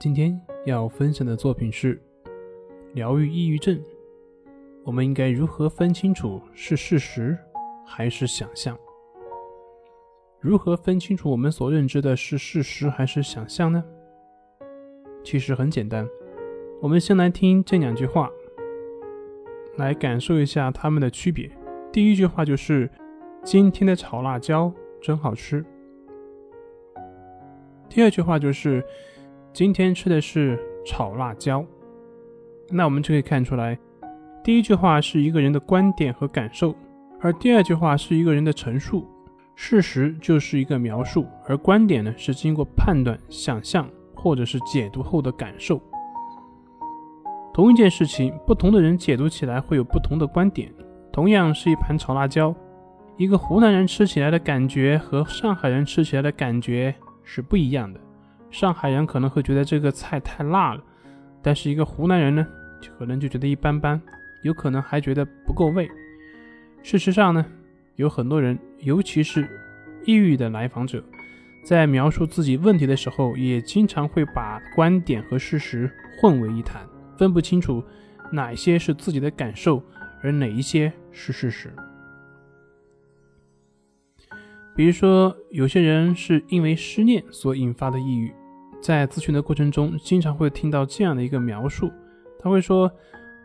[0.00, 2.00] 今天要分享的作品是
[2.94, 3.82] 疗愈抑郁症。
[4.84, 7.36] 我们应该如何分清楚是事实
[7.84, 8.78] 还是想象？
[10.38, 13.82] 如何分清楚我们所认知的是事实还是想象呢？
[15.24, 16.08] 其实很简单，
[16.80, 18.30] 我们先来听这两句话，
[19.78, 21.50] 来感受一下它们的区别。
[21.90, 22.88] 第一句话就是
[23.42, 24.72] ：“今天的炒辣椒
[25.02, 25.64] 真好吃。”
[27.90, 28.80] 第二句话就是。
[29.52, 31.64] 今天吃的是炒辣椒，
[32.70, 33.76] 那我们就可以看出来，
[34.44, 36.74] 第一句话是一个人的观点和感受，
[37.20, 39.06] 而第二句话是一个人的陈述。
[39.56, 45.80] 事实就是一个描述，而观点呢是经过判断、想象或者是解读后的感受。
[47.52, 50.72] 同一件事情，不同的人解读起来会有不同的观点。
[51.10, 52.54] 同样是一盘炒辣椒，
[53.16, 56.94] 一个湖南人吃起来的感觉和上海人吃起来的感觉
[57.24, 57.98] 是不一样的。
[58.50, 60.82] 上海人可能会觉得这个菜太辣了，
[61.42, 62.46] 但是一个湖南人呢，
[62.98, 64.00] 可能就觉得一般般，
[64.42, 65.88] 有可能还觉得不够味。
[66.82, 67.44] 事实上呢，
[67.96, 69.48] 有很多人，尤其是
[70.04, 71.02] 抑郁的来访者，
[71.64, 76.80] 在描述自己问题的时候，也经常会把观点和事实混为一谈，
[77.18, 77.84] 分不清楚
[78.30, 79.82] 哪些是自己的感受，
[80.22, 81.70] 而哪一些是事实。
[84.78, 88.32] 比如说，有些人是因为失恋所引发的抑郁，
[88.80, 91.90] 在咨询的过程中，经常会听到这样的一个描述，
[92.38, 92.88] 他会说：“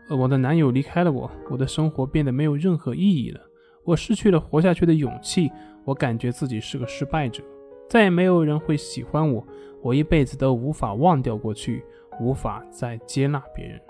[0.08, 3.40] 呃，我的男友离开了我，我的生活变得没有任何意义了，
[3.82, 5.50] 我失去了活下去的勇气，
[5.84, 7.42] 我感觉自己是个失败者，
[7.88, 9.44] 再也没有人会喜欢我，
[9.82, 11.82] 我一辈子都无法忘掉过去，
[12.20, 13.80] 无法再接纳别人。”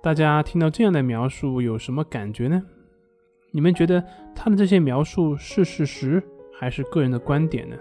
[0.00, 2.62] 大家听到这样的描述有什么感觉呢？
[3.52, 4.02] 你们觉得
[4.34, 7.76] 他的这些描述是事实还是个人的观点呢？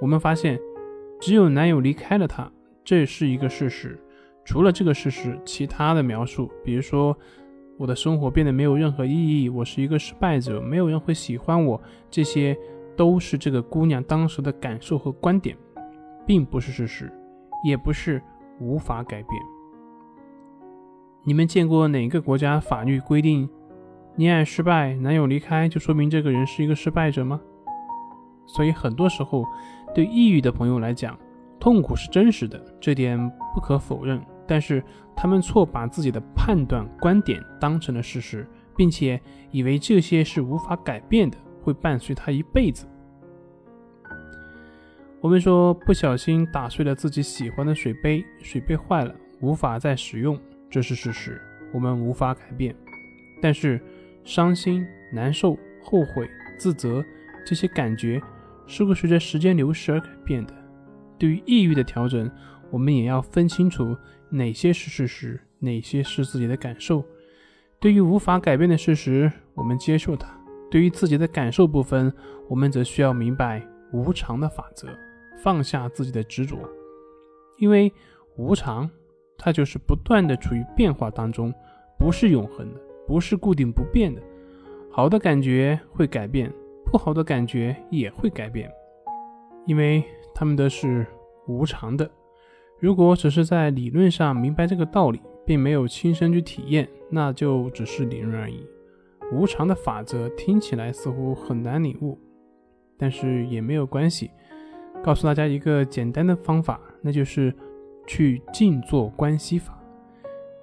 [0.00, 0.58] 我们发现，
[1.20, 2.50] 只有男友离开了她，
[2.84, 3.98] 这是一个事实。
[4.44, 7.16] 除了这个事实，其他的描述，比如说
[7.78, 11.80] 我的生活变得没有任何意义，我是一个失败者，没有人会喜欢我，
[12.10, 12.56] 这些
[12.96, 15.56] 都是这个姑娘当时的感受和观点，
[16.26, 17.10] 并不是事实，
[17.64, 18.20] 也不是
[18.58, 19.42] 无法改变。
[21.22, 23.48] 你们见过哪个国家法律规定？
[24.16, 27.40] 恋爱失败，男友离开，就说明这个人是一个失败者吗？
[28.46, 29.44] 所以很多时候，
[29.92, 31.18] 对抑郁的朋友来讲，
[31.58, 33.18] 痛苦是真实的，这点
[33.52, 34.24] 不可否认。
[34.46, 34.80] 但是
[35.16, 39.20] 他们错把自己的判断观点当成了事实，并且
[39.50, 42.86] 以为这些是无法改变的，会伴随他一辈子。
[45.20, 50.38] 我们说不小心打碎了自己喜欢的水杯，水杯坏了，无法再使用，
[50.70, 51.42] 这是事实，
[51.72, 52.72] 我们无法改变。
[53.42, 53.82] 但是。
[54.24, 57.04] 伤心、难受、后悔、自责，
[57.46, 58.20] 这些感觉
[58.66, 60.54] 是会随着时间流逝而改变的。
[61.18, 62.30] 对于抑郁的调整，
[62.70, 63.96] 我们也要分清楚
[64.30, 67.04] 哪些是事实，哪些是自己的感受。
[67.78, 70.28] 对于无法改变的事实，我们接受它；
[70.70, 72.12] 对于自己的感受部分，
[72.48, 73.62] 我们则需要明白
[73.92, 74.88] 无常的法则，
[75.36, 76.58] 放下自己的执着。
[77.58, 77.92] 因为
[78.36, 78.90] 无常，
[79.36, 81.52] 它就是不断的处于变化当中，
[81.98, 82.80] 不是永恒的。
[83.06, 84.22] 不是固定不变的，
[84.90, 86.52] 好的感觉会改变，
[86.84, 88.70] 不好的感觉也会改变，
[89.66, 90.04] 因为
[90.34, 91.06] 他们都是
[91.46, 92.10] 无常的。
[92.80, 98.66] 如果只是在理论上明白这个道理，并没有亲身去体验，那就只是理论而已。
[99.32, 102.18] 无常的法则听起来似乎很难领悟，
[102.98, 104.30] 但是也没有关系。
[105.02, 107.54] 告诉大家一个简单的方法，那就是
[108.06, 109.78] 去静坐观息法。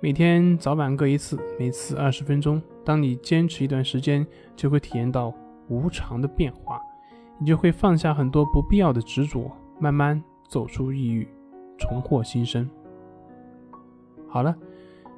[0.03, 2.59] 每天早晚各一次，每次二十分钟。
[2.83, 4.25] 当你坚持一段时间，
[4.55, 5.31] 就会体验到
[5.67, 6.81] 无常的变化，
[7.37, 10.19] 你就会放下很多不必要的执着，慢慢
[10.49, 11.27] 走出抑郁，
[11.77, 12.67] 重获新生。
[14.27, 14.55] 好了，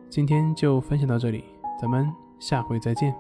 [0.10, 1.46] 今天就分享到这里，
[1.80, 2.06] 咱们
[2.38, 3.16] 下回再见。